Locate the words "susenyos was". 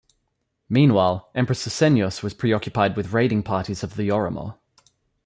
1.53-2.33